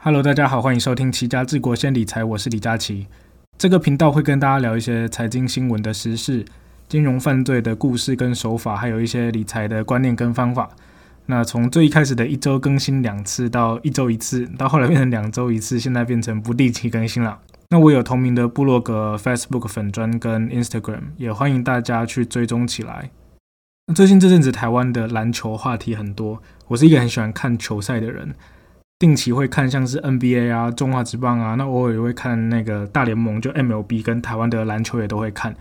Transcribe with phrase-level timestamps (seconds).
[0.00, 3.08] Hello，大家好，欢迎收听《齐家治国先理财》，我是李佳琦。
[3.58, 6.44] 这个频道会跟大家聊一些财经新闻的时事、
[6.88, 10.70] 金融犯罪的故事跟手法，还有一些理财的观念跟方法。
[11.26, 17.40] 那从最一开始的一周更新两次，到一周一次，到后来变成两周一次，现在变成不定期更新了。
[17.70, 23.10] 那我有同名的部落格、Facebook 粉砖跟 Instagram，也欢迎大家去追踪起来。
[23.96, 28.32] 最近这阵子台湾的篮球话题很多，我是一个很喜欢看球赛的人，
[28.98, 35.54] 定期会看像是 NBA 啊、中华职棒啊，那偶尔也会看那个大联盟，就 MLB 跟台湾的篮球也都会看。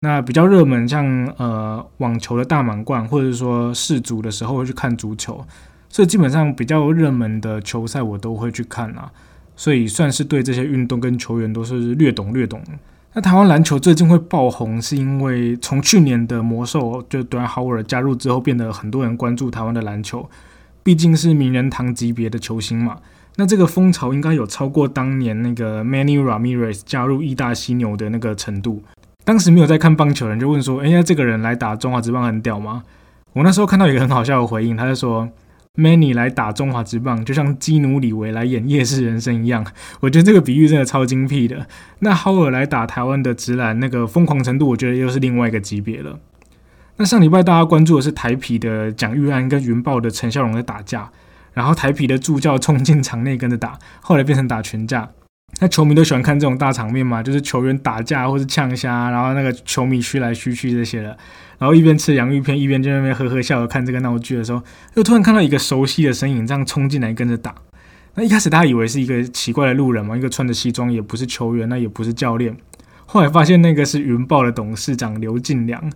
[0.00, 1.06] 那比较热门像
[1.38, 5.42] 呃网球的大满贯，或者说世足的时候会去看足球，
[5.88, 9.10] 所以基本上比较热门的球赛我都会去看啊。
[9.56, 12.62] 所以算是对这些运动跟球员都是略懂略懂。
[13.14, 20.28] 那台湾篮球最近会爆红，是因为从去年的魔兽就 d w a n Howard 加入之后，变得很多人关注台湾的篮球。
[20.86, 22.98] 毕竟是名人堂级别的球星嘛。
[23.34, 28.84] 那这个风潮应该有超过当年那个 Manny Ramirez 加入意大犀牛的那个程度。
[29.24, 32.84] 当时没有在看棒球人就问说：“哎呀，这个人来打中华职棒很屌吗？”
[33.34, 35.28] 我那时候看到一个很好笑的回应，他就说。
[35.78, 39.62] Many 来打中华职棒，就像基努里维来演夜市人生一样。
[40.00, 41.66] 我觉得这个比喻真的超精辟的。
[41.98, 46.18] 那 Howard 来打台湾的直男，那个疯狂程度，我觉得又是另外一个级别了。
[46.98, 51.10] 那上礼拜大家关注的是台皮的蒋玉安跟云豹的陈孝荣在打架，
[51.52, 55.10] 然后台皮的助教冲进场内跟着打，后来变成打群架。
[55.60, 61.08] 那球迷都喜欢看这种大场面嘛，就是球员打架或是呛虾，然后那个球迷嘘来嘘去这些的，
[61.58, 64.62] 然后一边吃洋芋片一边在那边呵呵笑看这个闹剧的时候，
[64.94, 67.54] 又突然看到一个熟悉的身影这样冲进来跟着打。
[68.14, 72.56] 那一开始大家以为是一个奇怪的路人嘛，一个穿着西装也不是球员，那也不是教练，
[73.04, 75.92] 后来发现那个是云豹的董事长刘进良。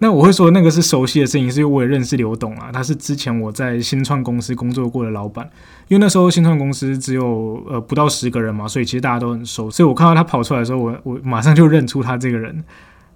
[0.00, 5.50] 那我会说那个是熟悉的声音，是因为我也认识刘董啊，他是之前我在新创公司工作过的老板。
[5.88, 9.68] 因为那时候新创公司只有呃不到十个人嘛，所以其实大家都很熟。
[9.70, 12.62] 所以我看到他跑出来的时候，我我马上就认出他这个人。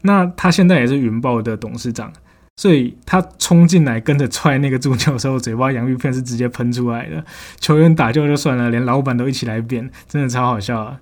[0.00, 2.12] 那他现在也是云豹的董事长，
[2.56, 7.24] 所以他冲进来跟着踹那个助教的时候，嘴巴洋芋片是直接喷出来的。
[7.60, 10.98] 球员打架就算了，连老板都一起来扁，真的超好笑啊！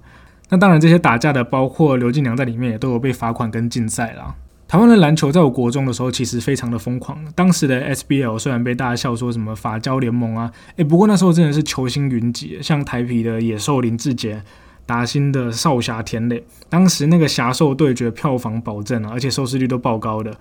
[0.51, 4.35] 那当然，这些打架的包括刘进良在里面，也都有被罚款跟禁赛啦。
[4.71, 7.19] 台湾的篮球在我国中的时候，其实非常的疯狂。
[7.35, 14.41] 当时的 SBL 虽然被大家笑说什么法交联盟啊，诶，不过那时候真的是球星云集，像台皮的野兽林志杰、
[14.87, 20.33] 达新的少侠田磊，当时那个侠兽对决票房保证啊，而且收视率都爆高的。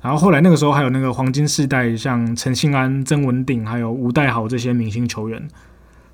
[0.00, 5.46] 然后后来那个时候还有那个黄金世代，像陈信安、曾文鼎还有吴代豪这些明星球员。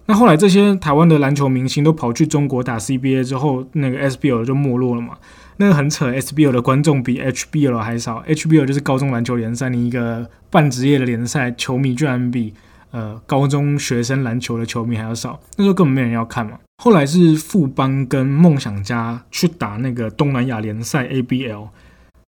[0.06, 5.16] 那后来这些台湾的篮球明星都跑去中国打 CBA 之后，那个 SBL 就没落了嘛。
[5.62, 8.20] 那个很扯，SBL 的观众比 HBL 还少。
[8.26, 12.52] HBL 就是高中篮球联赛，你一个半职业的联赛，球迷居然比
[12.90, 15.38] 呃高中学生篮球的球迷还要少。
[15.56, 16.58] 那时候根本没人要看嘛。
[16.82, 21.68] 后来是富邦跟梦想家去打那个东南亚联赛 ABL。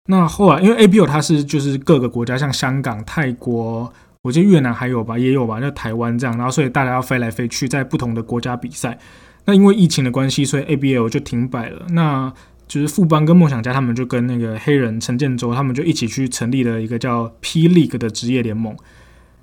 [0.06, 6.36] 那后来因为 ABL 它是就是各个国家，像香港、泰国，我记得越南还有吧，也有吧，就台湾这样。
[6.36, 8.96] 然后所以大家要飞来飞去，在不同的国家比赛。
[9.46, 11.84] 那因为疫情的关系，所以 ABL 就停摆了。
[11.90, 12.32] 那
[12.66, 18.76] 就是富邦跟梦想家，他们就跟那个黑人陈建州，他们就一起去成立了一个叫 P League 的职业联盟。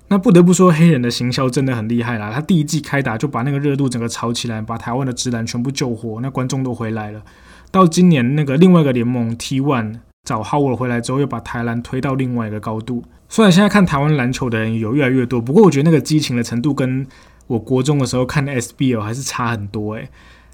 [0.08, 2.30] 那不得不说，黑人的行销真的很厉害啦！
[2.30, 7.22] 他第一季开打就把那个热度整个炒起来，把台湾的直男全部救活，那观众都回来了。
[7.70, 13.02] 到今年那个另外一个联盟 T One 找 Howard 回来之后，又把台篮推到另外一个高度。
[13.30, 17.06] 虽然现在看台湾篮球的人有越来越多，不过我觉得那个激情的程度跟
[17.46, 20.10] 我国中的时候看的 SBL 还是差很多诶。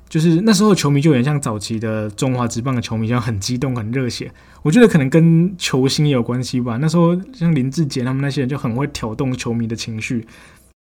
[0.09, 4.33] 就是那时候球迷就有点像早期的中华职棒的球迷一样，很激动、很热血。
[4.63, 6.79] 我觉得可能跟球星也有关系吧。
[6.79, 10.27] 那时候像林志杰他们那些人就很会挑动球迷的情绪。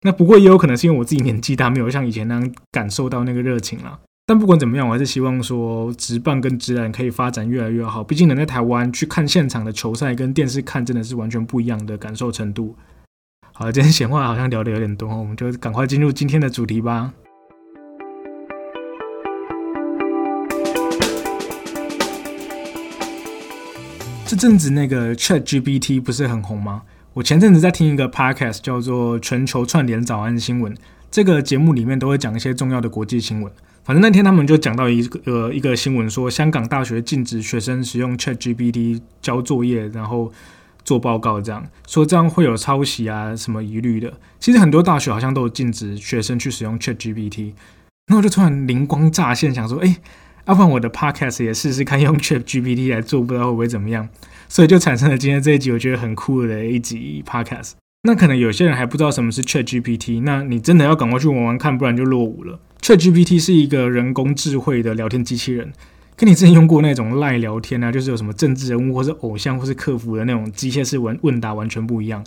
[0.02, 3.98] 那不过也有可能是因为我自己年纪大，没有像以前那样感受到那个热情了。
[4.26, 8.02] 但不管怎么样，我还是希望说职棒跟职篮可以发展越来越好。
[8.02, 12.74] 毕竟能在台湾去看现场的球赛，跟电视看真的是完全不一样的感受程度。
[13.52, 17.12] 好了，今天闲话好像聊的有点多，我们就赶快进入今天的主题吧。
[24.30, 26.82] 这阵子那个 Chat GPT 不是很红吗？
[27.14, 30.72] 我前阵子在听一个 podcast 叫做《全球串联早安新闻》，
[31.10, 33.52] 这个节目里面都会讲一些重要的国际新闻。
[33.82, 40.30] 反正那天他们就讲到一个呃一个新闻，说香港大学禁止学生使用 Chat GPT 交作业，然后
[40.84, 44.12] 做报告，这样说这样会有抄袭啊什么疑虑的。
[44.38, 47.54] 其实很多大学好像都有禁止学生去使用 Chat GPT。
[48.06, 49.96] 那我就突然灵光乍现，想说，哎。
[50.46, 54.08] 要不然我的 podcast 也试试看用 Chat GPT 来做，不知道会不会怎么样，
[54.48, 57.72] 所以就产生了今天这一集我觉得很酷的一集 podcast。
[58.02, 62.58] 那可能有些人还不知道什么是 Chat GPT，那你真的要赶快去玩玩看，不然就落伍了。
[62.80, 65.70] ChatGPT 是一个人工智慧的聊天机器人，
[66.16, 72.24] 跟你之前用过那种赖聊天啊，就是有什么政治人物或是偶像或是客服的那种机械式问问答完全不一样。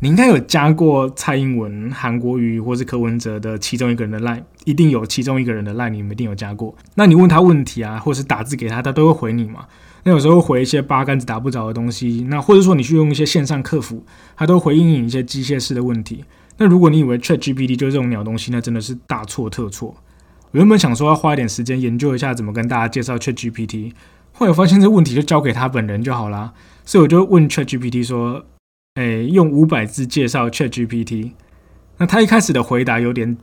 [0.00, 6.74] 你应该有加过蔡英文、韩国瑜或是柯文哲的其中一个人的赖，一定有其中一个人的赖，你们一定有加过。
[6.94, 9.66] 那你问他问题啊，或是打字给他，他都会回你嘛？
[10.02, 14.04] 那有时候回一些八竿子打不着的东西，那或者说你去用一些线上客服，
[14.36, 16.24] 他都回应你一些机械式的问题。
[16.58, 19.94] 那如果你以为 ChatGPT 就是这种鸟东西，那真的是大错特错。
[20.52, 23.92] 我原本想说要花一点时间研究一下怎么跟大家介绍 ChatGPT，
[24.32, 26.52] 后来发现这问题就交给他本人就好啦，
[26.84, 28.44] 所以我就问 ChatGPT 说
[28.96, 31.32] ：“诶，用五百字介绍 ChatGPT。”
[31.98, 33.36] 那他一开始的回答有点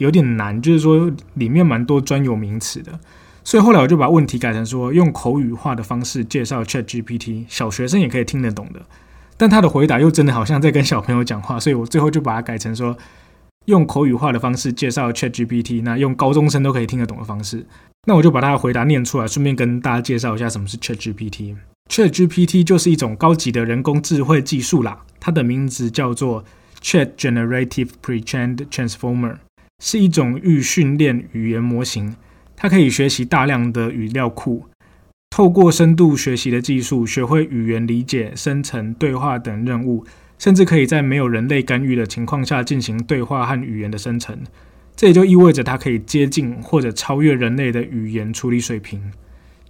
[0.00, 2.98] 有点难，就是说里面蛮多专有名词的，
[3.44, 8.82] 所以后来我就把问题改成说用口语化的方式介绍 ChatGPT，小学生也可以听得懂的。
[9.36, 12.96] 但他的回答又真的好像在跟小朋友讲话，所以我最后就把它改成说。
[13.66, 17.66] 用口语化的方式介绍 ChatGPT，那用高中生都可以听得懂的方式，
[18.06, 21.54] 那我就把他的回答念出来，顺便跟大家介绍一下什么是 ChatGPT。
[21.90, 26.42] ChatGPT 就是一种高级的人工智慧技术啦，它的名字叫做
[26.80, 29.36] Chat Generative Pre-trained Transformer，
[29.80, 32.14] 是一种预训练语言模型，
[32.54, 34.66] 它可以学习大量的语料库，
[35.30, 40.04] 透过深度学习的技术，学会语言理解、生成、对话等任务。
[40.38, 44.38] 甚至可以在没有人类干预的情况下进行对话和语言的生成，
[44.96, 49.12] 这也就意味着它可以接近或者超越人类的语言处理水平。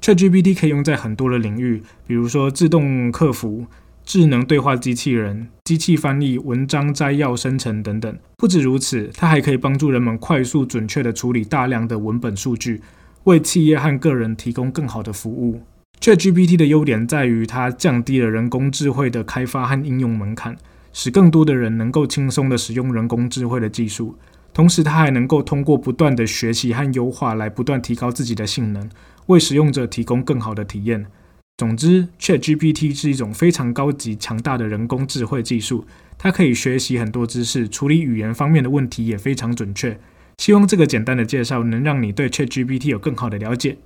[0.00, 3.66] ChatGPT 可以用在很多的领域，比如说自动客服、
[4.12, 8.18] 智能对话机器人、机器翻译、文章摘要生成等等。
[8.36, 12.82] 不止如此，它还可以帮助人们快速准确地处理大量的文本数据，
[13.22, 15.60] 为企业和个人提供更好的服务。
[16.00, 20.56] ChatGPT 的优点在于，它降低了人工智慧的开发和应用门槛，
[20.92, 24.16] 使更多的人能够轻松地使用人工智慧的技术。
[24.52, 28.90] 同时，它还能够通过不断的学习和优化来不断提高自己的性能，
[29.26, 31.06] 为使用者提供更好的体验。
[31.60, 35.84] 总之，ChatGPT 是一种非常高级、强大的人工智慧技术，
[36.16, 40.00] 它可以学习很多知识，处理语言方面的问题也非常准确。
[40.38, 43.76] 希望这个简单的介绍能让你对 ChatGPT 有更好的了解。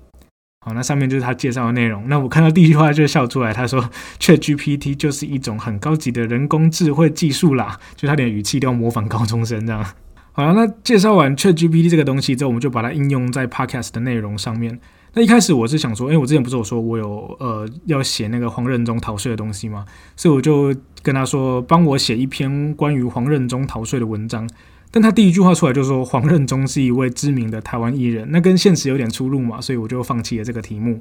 [0.65, 2.09] 好，那上面就是他介绍的内容。
[2.09, 3.91] 那我看到第一句话就笑出来，他说
[4.21, 9.85] ：“ChatGPT 就是一种很高级的人工智慧技术啦。”就他连语气都要模仿高中生这样。
[10.31, 14.79] 好了，那介绍完 ChatGPT 这个东西之后，我们就把它应用在 Podcast 的内容上面。
[15.15, 19.87] 那一开始我是想说，哎，我之前不是有说我有呃要写那个黄任中逃税的东西吗？
[20.17, 24.49] 所以我就跟他说，帮我写一篇关于黄任中逃税的文章。
[24.91, 31.01] 但他第一句话出来就说黄任中是一位知名的台湾艺人，那跟现实有点出入嘛，所以我就放弃了这个题目。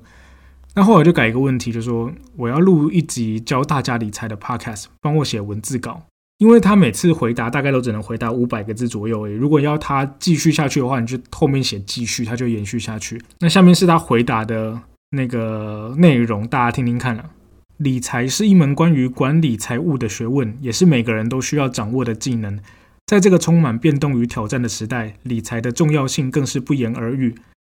[0.75, 6.04] 那后来就改一个问题，就说我要录一集教大家理财的 podcast，帮我写文字稿，
[6.44, 9.31] 因为他每次回答大概都只能回答五百个字左右诶。
[9.31, 13.22] 如果要他继续下去的话，你就后面写继续，他就延续下去。
[13.40, 14.78] 那下面是他回答的
[15.12, 17.30] 那个内容，大家听听看了。
[17.78, 22.60] 理财是一门关于管理财务的学问，也是每个人都需要掌握的技能。
[23.06, 27.36] 在这个充满变动与挑战的时代，理财的重要性更是不言而喻。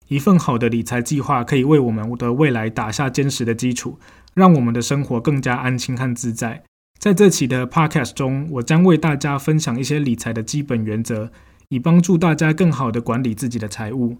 [0.09, 4.01] 一份好的理财计划可以为我们的未来打下坚实的基础，
[4.35, 6.65] 让我们的生活更加安心和自在。
[6.99, 11.31] 在这期的 Podcast 中，我将为大家分享一些理财的基本原则，
[11.69, 14.17] 以帮助大家更好地管理自己的财务。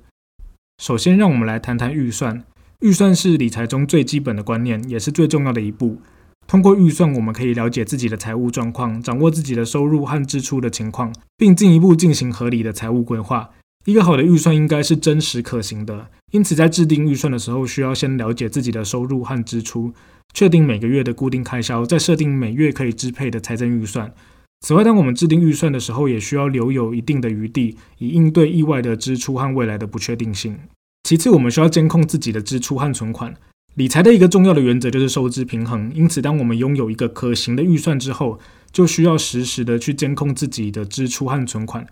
[0.83, 2.45] 首先，让我们来谈谈预算。
[2.81, 5.99] 预算是理财中最基本的观念，也是最重要的一步。
[6.47, 13.51] 通过预算，我们可以了解自己的财务状况，掌握自己的收入和支出的情况，并进一步进行合理的财务规划。
[13.87, 19.95] 一个好的预算应该是真实可行的，因此在制定预算的时候，需要先了解自己的收入和支出，
[20.37, 24.13] 确定每个月的固定开销，再设定每月可以支配的财政预算。
[24.61, 30.59] 此外，当我们制定预算的时候，也需要留有一定的余地，以应对意外的支出和未来的不确定性。
[31.05, 33.35] 其次，我们需要监控自己的支出和存款。
[33.77, 38.39] 理财的一个重要的原则就是收支平衡，因此，当我们拥有一个可行的预算之后，
[38.71, 41.87] 就需要实时的去监控自己的支出和存款。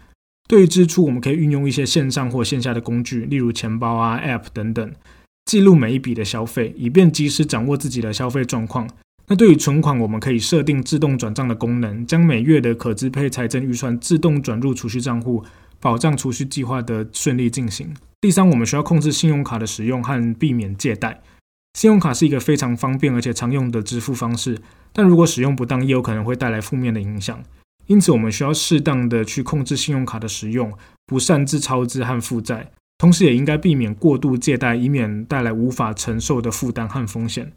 [0.46, 4.92] 对于支出，我们可以运用一些线上或线下的工具，例如钱包啊、App 等等，
[5.44, 8.88] 记录每一笔的消费，以便及时掌握自己的消费状况。
[9.26, 15.44] 那对于存款，我们可以设定自动转账的功能，将每月的可支配财政预算自动转入储蓄账户，
[15.80, 17.94] 保障储蓄计划的顺利进行。
[18.20, 21.22] 第三，我们需要控制信用卡的使用和避免借贷。
[21.74, 24.58] 信用卡是一个非常方便而且常用的支付方式，
[24.92, 27.42] 但如果使用不当，也有可能会带来负面的影响。
[27.86, 30.72] 因此，我们需要适当的去控制信用卡的使用，
[31.04, 32.70] 不擅自超支和负债，
[33.04, 37.52] 同时也应该避免过度借贷，以免带来无法承受的负担和风险。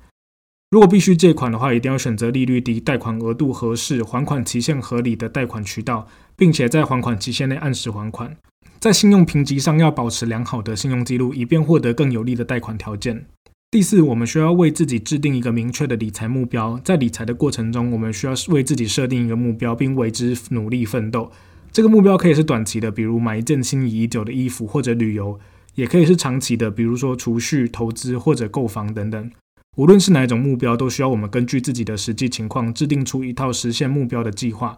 [0.71, 8.35] 如果必须借款的话，一定要选择利率低、贷款额度合适、还款期限合理的贷款渠道，并且在还款期限内按时还款。
[8.77, 13.25] 在信用评级上要保持良好的信用记录，以便获得更有利的贷款条件。
[13.71, 16.77] 第四，我们需要为自己制定一个明确的理财目标。
[16.83, 21.31] 在理财的过程中，我们需要为自己设定一个目标，并为之努力奋斗。
[21.77, 25.37] 这个目标可以是短期的，比如买一件心仪已久的衣服或者旅游；
[25.75, 29.31] 也可以是长期的，比如说储蓄、投资或者购房等等。
[29.75, 34.75] 无论是哪一种目标，都需要我们根据自己的实际情况制定出一套实现目标的计划，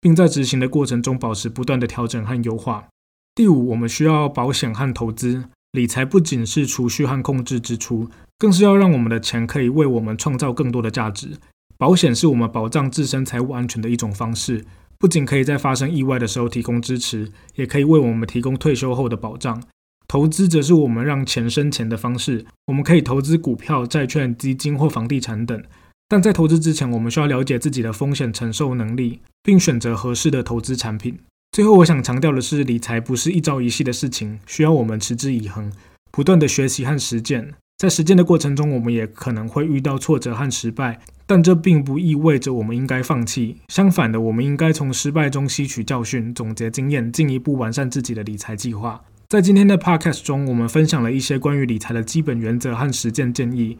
[0.00, 2.88] 并在执行的过程中保持不断的调整和优化。
[3.34, 5.44] 第五，我们需要保险和投资。
[5.72, 8.08] 理财不仅是储蓄和控制支出。
[8.38, 11.36] 更是要让我们的钱可以为我们创造更多的价值。
[11.76, 14.64] 保险是我们保障自身财务安全的一种方式，
[14.98, 19.62] 不仅可以在发生意外的时候提供支持，也可以为我们提供退休后的保障。
[20.08, 25.62] 投资则是我们让钱生钱的方式，我们可以投资股票、债券、基金或房地产等。
[26.08, 31.18] 但在投资之前，我们需要了解自己的风险承受能力，并选择合适的投资产品。
[31.52, 35.70] 最后，我想强调的是，理财不是一朝一夕的事情，需要我们持之以恒，
[36.10, 37.52] 不断的学习和实践。
[37.78, 43.58] 在实践的过程中，我们也可能会遇到挫折和失败，但这并不意味着我们应该放弃。
[43.68, 49.00] 相反的，我们应该从失败中吸取教训，总结经验，进一步完善自己的理财计划。
[49.28, 53.78] 在今天的 Podcast 中，我们分享了一些关于理财的基本原则和实践建议，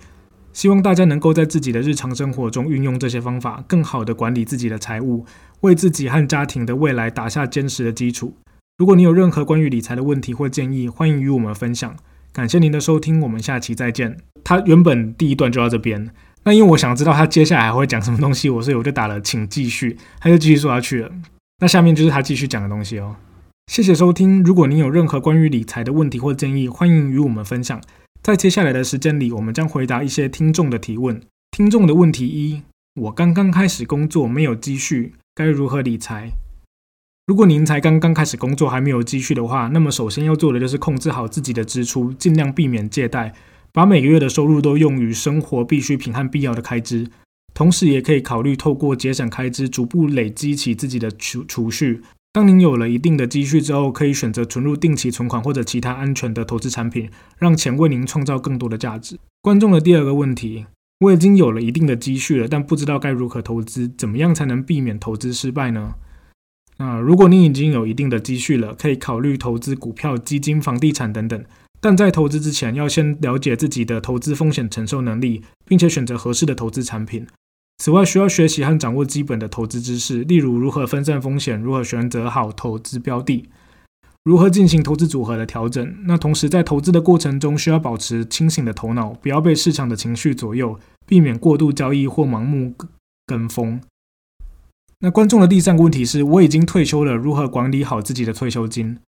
[0.52, 5.26] 希望大家能够在自己的日常生活中运用这些方法，更好地管理自己的财务，
[5.62, 8.36] 为自己和家庭的未来打下坚实的基础。
[8.76, 11.96] 如果你有任何关于理财的问题或建议，欢迎与我们分享。
[12.32, 14.16] 感谢您的收听，我们下期再见。
[14.44, 16.10] 他原本第一段就到这边，
[16.44, 21.10] 那因为我想知道他接下来还会讲什么东西，我所以我就打了请继续，他就继续说下去了。
[21.60, 23.16] 那下面就是他继续讲的东西哦。
[23.66, 27.80] 谢谢收听，如果您有任何关于理财的问题或建议，欢迎与我们分享。
[28.22, 31.20] 在接下来的时间里，我们将回答一些听众的提问。
[31.50, 32.62] 听众的问题一：
[32.94, 36.30] 我刚刚开始工作，没有积蓄，该如何理财？
[37.28, 43.34] 如果您才刚刚开始工作，还没有积蓄的话，那么首先要做的就是控制好自己的支出，尽量避免借贷，
[43.70, 47.06] 把每个月的收入都用于生活必需品和必要的开支。
[47.52, 52.00] 同时，也可以考虑透过节省开支，逐步累积起自己的储储蓄。
[52.32, 59.18] 当您有了一定的积蓄之后，可以选择存入定期存款或者其他安全的投资产品，让钱为您创造更多的价值。
[59.42, 60.64] 观众的第二个问题：
[61.00, 65.96] 我已经有了一定的积蓄了，但不知道该如何投资，怎么样才能避免投资失败呢？
[66.78, 71.44] 那如果你已经有一定的积蓄了，可以考虑投资股票、基金、房地产等等。
[71.80, 77.26] 但在投资之前，要先了解自己的投资风险承受能力，并且选择合适的投资产品。
[77.78, 83.48] 此外，需要学习和掌握基本的投资知识，例如如何分散风险、如何选择好投资标的、
[84.24, 85.94] 如何进行投资组合的调整。
[86.06, 92.74] 那同时，在投资的过程中，需要保持清醒的头脑，不要被市场的情绪左右，避免过度交易或盲目
[93.26, 93.80] 跟风。
[95.00, 98.98] 那观众的第三个问题是：我已经退休了，如何管理好自己的退休金？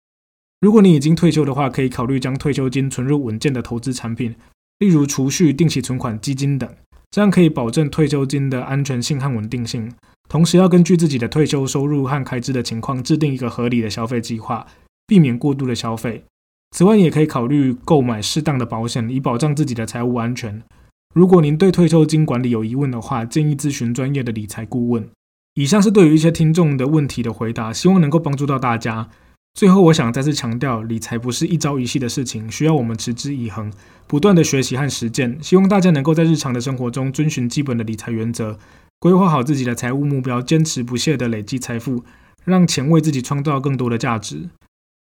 [0.60, 4.36] 如果你已经退休的话，可以考虑将退休金存入稳健的投资产品，
[4.78, 6.70] 例如储蓄、定期存款、基金等，
[7.10, 9.90] 这样可以保证退休金的安全性和稳定性。
[10.28, 14.64] 同时，要根据自己的退休收入和开支的情况，制定一个合理的消费计划，
[15.08, 16.22] 避免过度的消费。
[16.70, 20.62] 此外，也可以考虑购买适当的保险，以保障自己的财务安全。
[21.12, 25.08] 如果您对退休金管理有疑问的话，建议咨询专业的理财顾问。
[25.54, 29.08] 以上是对于一些听众的问题的回答，希望能够帮助到大家。
[29.52, 33.72] 最后，我想再次强调，理财不是一朝一夕的事情，需要我们持之以恒，
[34.06, 35.38] 不断的学习和实践。
[35.42, 38.60] 希望大家能够在日常的生活中遵循基本的理财原则，
[39.00, 42.04] 规划好自己的财务目标，坚持不懈的累积财富，
[42.44, 44.50] 让钱为自己创造更多的价值。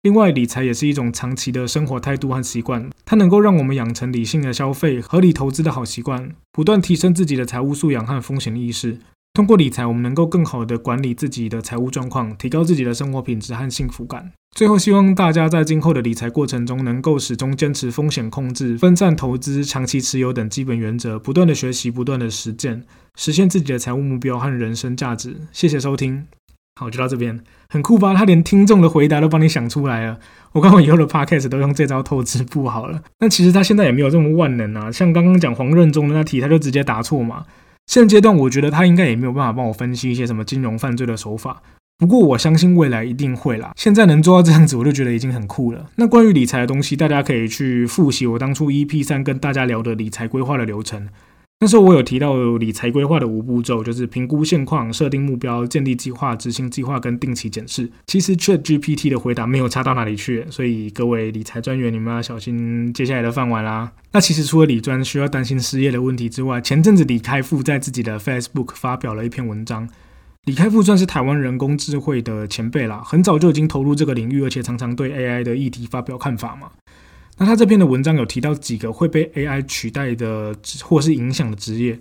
[0.01, 8.97] 另外，理财也是一种长期的生活态度和习惯，它能够让我们养成理性的消费、合理投资的好习惯，不断提升自己的财务素养和风险意识。
[9.33, 14.33] 通过理财，我们能够更好地管理自己的财务状况，提高自己的生活品质和幸福感。
[14.53, 22.83] 最后，希望大家在今后的理财过程中，能够始终坚持风险控制、分散投资、长期持有等基本原则，不断的学习，不断的实践，
[23.15, 25.37] 实现自己的财务目标和人生价值。
[25.53, 26.27] 谢谢收听，
[26.75, 28.13] 好，就到这边，很酷吧？
[28.13, 30.19] 他连听众的回答都帮你想出来了。
[30.51, 33.01] 我看我以后的 podcast 都用这招透支不好了。
[33.19, 37.45] 那其实他现在也没有这么万能啊，像刚刚讲黄任中的那题，他就直接答错嘛。
[37.87, 41.61] 现阶段，我觉得他应该也没有办法帮我分析一些什么金融犯罪的手法。
[41.97, 43.73] 不过，我相信未来一定会啦。
[43.75, 45.85] 现在能做到这样子，我就觉得已经很酷了。
[45.97, 51.09] 那关于理财的东西，大家可以去复习我当初 EP 三跟大家聊的理财规划的流程。
[51.63, 57.87] 那时候我有提到理财规划的五步骤，就是评估现况、设定目标、建立计划、执行计划跟定期检视。
[58.07, 63.91] 其实 Chat GPT 的回答没有差到哪里去，所以各位理财专员，你们要小心接下来的饭碗啦。
[64.11, 69.87] 那其实除了理专需要担心失业的问题之外，前阵子李开复在自己的 Facebook 发表了一篇文章，
[70.45, 76.71] 李开复算是台湾人工智慧的前辈啦，很早就已经投入这个领域，而且常常对 AI 的议题发表看法嘛。
[77.41, 81.99] 那他这篇的文章有提到几个会被 AI 取代的或是影响的职业，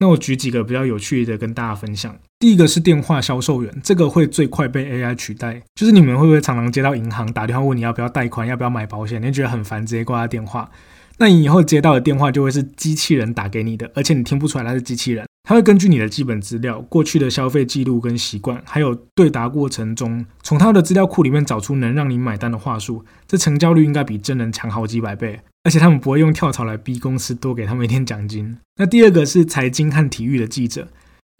[0.00, 2.18] 那我举几个比较有趣的跟大家分享。
[2.40, 5.62] 第一个是电话销售员，这个会最快被 AI 取代。
[5.76, 10.68] 就是你们会不会常常接到银行打电话问你要不要贷款，要不要买保险，你觉得很烦，直接挂他电话？
[11.18, 15.24] 那你以后接到的电话就会是机器人打给你的，而且你听不出来它是机器人。
[15.50, 23.04] 他会根据你的基本资料、过去的消费记录跟习惯，还有对答过程中，从他的资料库里面找出能让你买单的话术。
[23.26, 28.58] 这成交率应该比真人强好几百倍，而且他们不会用跳槽来逼公司多给他们一点奖金。
[28.76, 30.86] 那第二个是财经和体育的记者。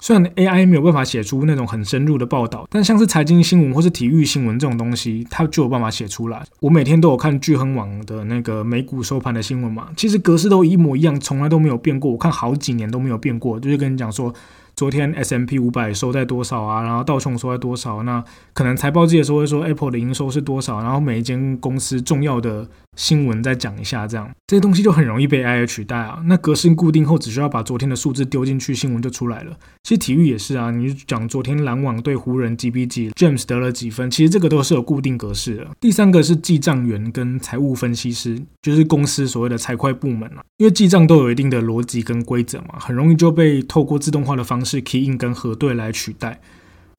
[0.00, 6.42] 虽然 AI 没有办法写出那种很深入的报道，但像是财经新闻或是体育新闻这种东西，它就有办法写出来。
[6.60, 12.10] 我每天都有看聚亨网的那个美股收盘的新闻嘛，其实格式都一模一样，从来都没有变过。
[12.10, 14.34] 我看好几年都没有变过，就是跟你讲说。
[14.76, 16.80] 昨天 S M P 五百收在多少啊？
[16.80, 18.02] 然后道琼收在多少？
[18.04, 20.80] 那可能财报季的时候会说 Apple 的营收是多少？
[20.80, 22.66] 然后每一间公司重要的
[22.96, 26.22] 新闻再讲一下，这样这些东西就很容易被 AI 取代啊。
[26.26, 29.56] 那格式固定后，只需要把昨天的数字丢进去，新闻就出来了。
[29.82, 35.66] 其实体育也是啊，你讲昨天篮网对湖人几比几，James 得了几分，其实这个都是有固定格式的。
[35.80, 44.80] 第三个是记账员跟财务分析师，就是公司所谓的财会部门啊，因为记账都有一定的逻辑跟规则嘛，很容易就被透过自动化的方式。
[44.80, 46.40] key in 跟核对来取代。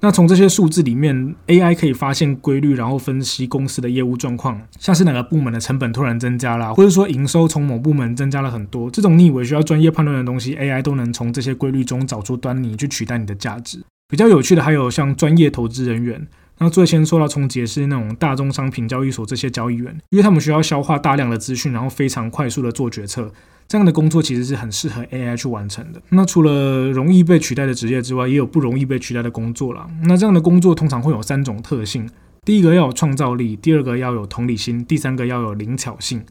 [0.03, 13.84] 那从这些数字里面，AI 可以发现规律，然后分析公司的业务状况，像是哪个部门的成本突然增加了，或者说营收从某部门增加了很多，这种你以为需要专业判断的东西，AI 都能从这些规律中找出端倪，去取代你的价值。
[14.10, 16.27] 比较有趣的还有像专业投资人员，
[16.58, 23.31] 那最先受到冲击是那种大宗商品交易所这些交易员，因为他们需要消化大量的资讯，然后非常快速的做决策。
[23.72, 26.01] 这样的工作其实是很适合 AI 去完成的。
[26.10, 29.90] 那除了容易被取代的职业之外，也有不容易被取代的工作了。
[30.04, 32.10] 那这样的工作通常会有三种特性：
[32.44, 36.22] 第一个要有创造力，第二个要有同理心，第三个要有灵巧性。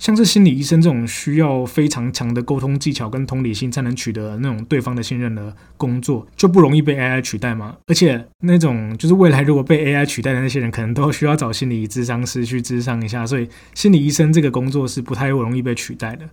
[0.00, 7.76] 像是心理医生这种需要非常强的沟通技巧跟同理心才能取得那种对方的信任的工作，就不容易被 AI 取代吗？
[7.86, 13.24] 而且那种就是未来如果被 AI 取代的那些人，可能都需要找心理咨商师去咨商一下。
[13.24, 16.28] 所以心理医生这个工作是不太容易被取代的。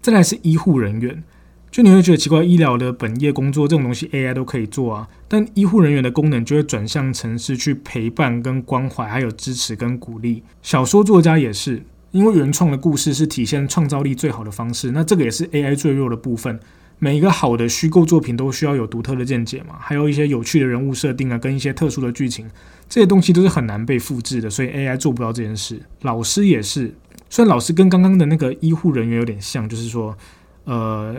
[0.00, 1.22] 再来是医护人员，
[1.70, 10.42] 就你会觉得奇怪，医疗的本业工作这种东西 AI 都可以做啊，但医护人员的功能就会转向城市去陪伴、跟关怀，还有支持跟鼓励。
[10.62, 11.82] 小说作家也是，
[12.12, 16.58] 因为原创的故事是体现创造力最好的方式，那这个也是 AI 最弱的部分。
[16.98, 22.48] 每一个好的虚构作品都需要有独特的见解嘛，还有一些有趣的人物设定啊，跟一些特殊的剧情，
[22.88, 25.82] 这些东西都是很难被复制的，所以 AI 做不到这件事。
[26.02, 26.94] 老师也是。
[27.28, 30.16] 虽然老师跟刚刚的那个医护人员有点像，就是说，
[30.64, 31.16] 呃，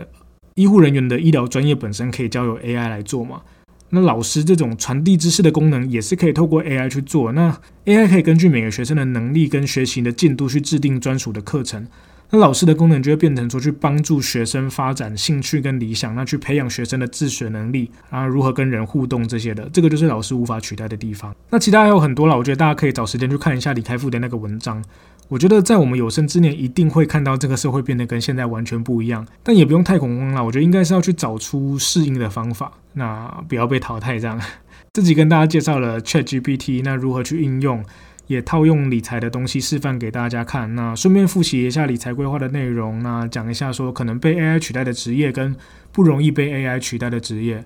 [0.54, 3.42] 医护人员的医疗专业本身可以交由 AI 来做嘛。
[3.90, 7.32] 那老师这种传递知识的功能也是可以透过 AI 去做。
[7.32, 11.86] 那 AI 可以根据每个学生的能力跟学习的进度去制定专属的课程。
[12.30, 21.34] 那老师的功能就会变成说去帮助学生发展兴趣跟理想，那去培养学生的自学能力，然后如何跟人互动这些的，这个就是老师无法取代的地方。
[21.48, 24.84] 那其他还有很多了，我觉得大家可以找时间去看一下李开复的那个文章。
[25.28, 30.42] 我觉得在我们有生之年一定会看到这个社会变得跟现在完全不一样，但也不用太恐慌了。
[30.42, 34.40] 我觉得应该是要去找出适应的方法，那不要被淘汰这样。
[34.94, 37.84] 自己跟大家介绍了 ChatGPT，那如何去应用，
[38.26, 40.74] 也套用理财的东西示范给大家看。
[40.74, 45.54] 那顺便复习一下理财规划的内容，那讲一下说可能被 AI 取代的职业跟
[45.92, 47.64] 不容易被 AI 取代的职业。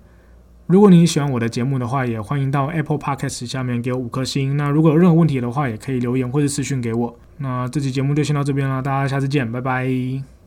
[0.66, 4.57] 如果你喜欢我的节目的话，也欢迎到 Apple Podcast 下面给我五颗星。
[4.57, 7.18] 那如果有任何问题的话，也可以留言或者私讯给我。
[7.42, 10.41] 那这期节目就先到这边了，大家下次见，拜拜。